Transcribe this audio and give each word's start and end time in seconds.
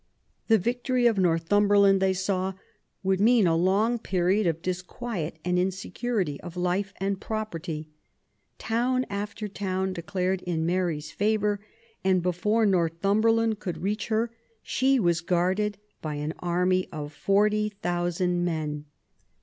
The 0.47 0.57
victory 0.57 1.05
of 1.05 1.19
Northumberland, 1.19 2.01
they 2.01 2.13
saw, 2.15 2.53
would 3.03 3.19
mean 3.21 3.45
a 3.45 3.55
long 3.55 3.99
period 3.99 4.47
of 4.47 4.63
disquiet, 4.63 5.37
and 5.45 5.59
insecurity 5.59 6.41
of 6.41 6.57
life 6.57 6.91
and 6.99 7.21
property. 7.21 7.87
Town 8.57 9.05
after 9.11 9.47
town 9.47 9.93
declared 9.93 10.41
in 10.41 10.65
Mary's 10.65 11.11
favour, 11.11 11.59
and 12.03 12.23
before 12.23 12.65
Northumberland 12.65 13.59
could 13.59 13.77
reach 13.83 14.07
her 14.07 14.31
she 14.63 14.99
was 14.99 15.21
guarded 15.21 15.77
by 16.01 16.15
an 16.15 16.33
army 16.39 16.87
of 16.91 17.13
40,000 17.13 18.43
men. 18.43 18.85